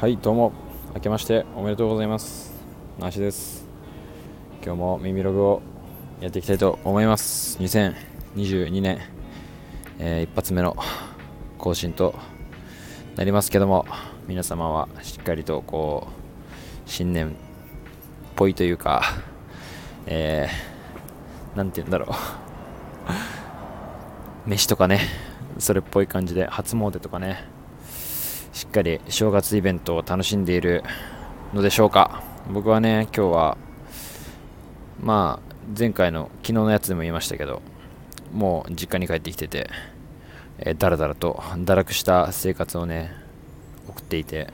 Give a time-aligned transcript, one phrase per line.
[0.00, 0.52] はいどうも。
[0.94, 2.54] 明けましておめでとうございます。
[2.98, 3.66] なしです。
[4.64, 5.62] 今日も耳ログを
[6.22, 7.58] やっていきたいと思います。
[7.58, 8.98] 2022年、
[9.98, 10.74] えー、一発目の
[11.58, 12.14] 更新と
[13.16, 13.84] なりますけども
[14.26, 17.32] 皆様はしっかりとこう新年っ
[18.36, 19.02] ぽいというか
[20.06, 22.06] えー、なんて言うんだろ
[24.46, 24.48] う。
[24.48, 25.00] 飯とかね
[25.58, 27.59] それっぽい感じで初詣とかね
[28.60, 30.84] しっかり正月イベントを楽しんでいる
[31.54, 32.22] のでしょうか。
[32.52, 33.58] 僕はね今日は
[35.02, 37.62] まあ前回の昨日のやつでも言いましたけど
[38.34, 39.70] もう実家に帰ってきてて、
[40.58, 43.14] えー、だらだらと堕落した生活をね
[43.88, 44.48] 送っていて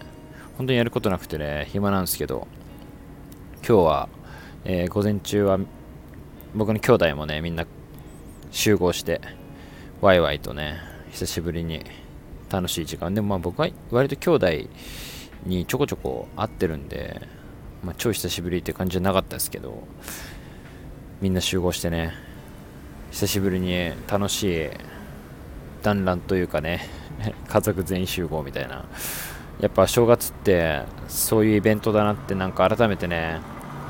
[0.57, 2.47] 本当にやることなくてね暇なんですけど
[3.67, 4.09] 今日は、
[4.65, 5.59] えー、午前中は
[6.55, 7.67] 僕の兄弟もねみんな
[8.53, 9.21] 集合して
[10.01, 10.77] ワイワイとね
[11.11, 11.85] 久しぶりに
[12.51, 13.15] 楽しい時間。
[13.15, 14.49] でもまあ僕は割と兄弟
[15.45, 17.21] にちょこちょこ会ってるんで、
[17.83, 19.87] まあ、超久しぶりって感じじゃなかったですけど
[21.21, 22.13] みんな集合してね
[23.11, 24.71] 久しぶりに楽しい
[25.83, 26.89] 団らんというかね
[27.49, 28.85] 家族全員集合みたいな。
[29.61, 33.41] やっぱ正月ってそういうイベントだなってなんか改めてね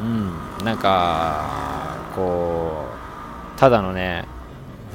[0.01, 2.87] うんなんかこ
[3.57, 4.27] うただのね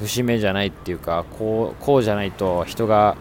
[0.00, 3.16] 節目じゃないっていうかこうこうじゃないと人が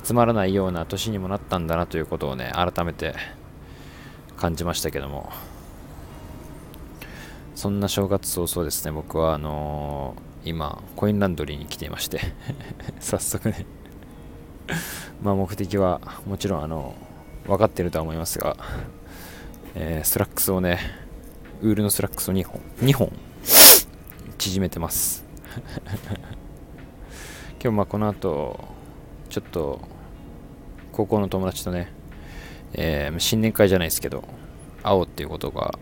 [0.00, 3.14] 集まらないような年にもなったんだなということをね改めて
[4.36, 5.32] 感じましたけども。
[7.62, 12.20] そんな正月早々ですね僕はあのー、今コインランドリーに来ていまして
[12.98, 13.66] 早速ね。
[15.22, 16.96] まあ目的はもちろんあの
[17.46, 18.56] 分かってるとは思いますが、
[19.76, 20.80] えー、スラックスをね
[21.60, 23.12] ウールのスラックスを2本2本
[24.38, 25.24] 縮めてます。
[27.62, 28.58] 今日まあこの後
[29.32, 29.80] ちょっと
[30.92, 31.90] 高校の友達とね、
[32.74, 34.24] えー、新年会じゃないですけど
[34.82, 35.78] 会おうっていうことが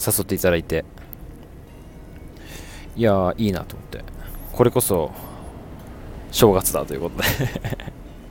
[0.00, 0.86] 誘っていただいて
[2.96, 4.02] いやーいいなと思って
[4.54, 5.12] これこそ
[6.30, 7.24] 正月だということで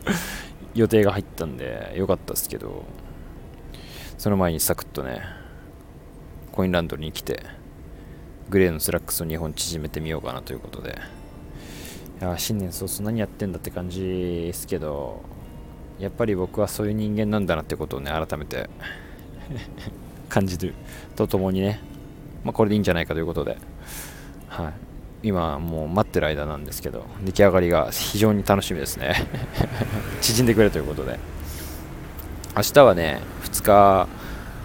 [0.73, 2.83] 予定が入ったんでよかったですけど
[4.17, 5.21] その前にサクッとね
[6.51, 7.43] コインランドリーに来て
[8.49, 10.97] グレーのスラックスを2本縮めてみようかなということで
[12.19, 15.21] いや新年早々何やってんだって感じですけど
[15.99, 18.69] やっぱり僕はそういう人間なんだなってことをね改めて
[20.29, 20.73] 感じる
[21.15, 21.79] とともにね、
[22.43, 23.57] まあ、これでいいんじゃないかということで、
[24.47, 24.69] は
[25.23, 29.13] い、今もう待ってる間なんですけど出来上がりが非常に楽しみですね。
[30.21, 31.19] 縮んでくれということで。
[32.55, 34.07] 明日はね2日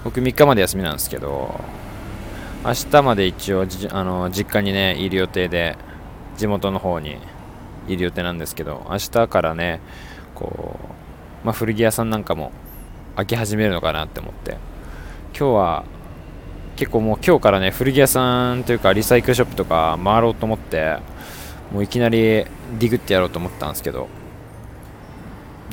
[0.02, 1.60] 僕3日まで休みなんですけど
[2.64, 5.76] 明日まで一応あの実家にねいる予定で
[6.38, 7.18] 地元の方に
[7.88, 9.80] いる予定なんですけど明日からね
[10.34, 10.78] こ
[11.42, 12.52] う、まあ、古着屋さんなんかも
[13.16, 14.72] 開き始めるのかなって思って。
[15.34, 15.84] 今日は
[16.76, 20.98] 結構もう今日からね古着屋さんというかリサイクルショップとか回ろうと思って
[21.72, 24.08] もういきなりディグってやろうと思ったんですけど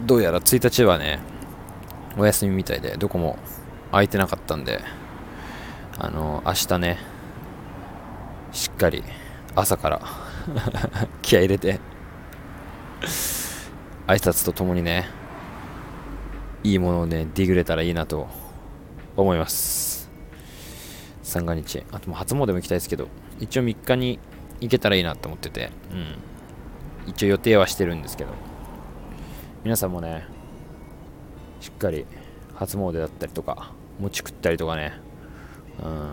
[0.06, 1.20] どうやら1日はね
[2.18, 3.38] お休みみたいでどこも
[3.92, 4.82] 空いてなかったんで
[5.98, 6.98] あの明日ね
[8.54, 9.04] しっかり
[9.56, 10.02] 朝から
[11.22, 11.80] 気合入れて
[14.08, 15.10] 挨拶とともにね
[16.64, 18.28] いいものをねディグれたらいいなと
[19.16, 20.10] 思います。
[21.24, 21.84] 三が日。
[21.92, 23.08] あともう初詣も行きたいですけど
[23.40, 24.20] 一応3日に
[24.60, 26.16] 行けたらいいなと思っててうん。
[27.08, 28.32] 一応予定はしてるんですけど。
[29.64, 30.26] 皆さんもね
[31.60, 32.06] しっかり
[32.56, 34.94] 初詣だったりとか餅食ったりとかね
[35.84, 36.12] うん。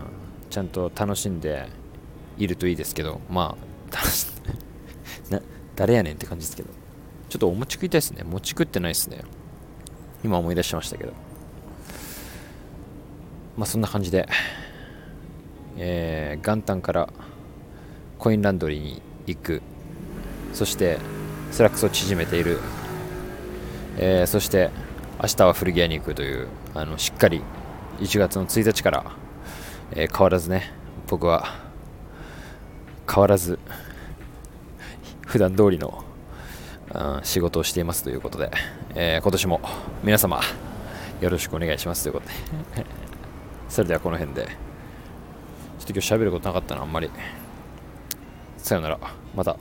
[0.49, 1.67] ちゃんと楽しんで
[2.37, 3.67] いるといいですけどまあ
[5.75, 6.69] 誰やねんって感じですけど。
[7.29, 8.23] ちょっとお餅食いたいですね。
[8.23, 9.21] 餅食ってないですね。
[10.23, 11.13] 今思い出しましたけど。
[13.57, 14.27] まあそんな感じで。
[15.79, 17.09] えー、元旦から
[18.17, 19.61] コインランドリーに行く。
[20.53, 20.97] そして
[21.51, 22.59] スラックスを縮めている、
[23.97, 24.71] えー、そして
[25.21, 27.41] 明日は古着屋に行くというあのしっかり
[27.99, 29.11] 1月の1日から、
[29.91, 30.73] えー、変わらずね
[31.07, 31.45] 僕は
[33.07, 33.59] 変わらず
[35.25, 36.03] 普段通りの、
[37.23, 38.51] 仕事をしていますということで、
[38.95, 39.61] えー、今年も
[40.03, 40.41] 皆様
[41.21, 42.85] よろしくお願いしますということで。
[43.69, 44.45] それではこの辺で。
[44.45, 44.51] ちょ
[45.83, 47.09] っと今日喋ることなかったなあんまり。
[48.57, 48.99] さよなら。
[49.35, 49.57] また。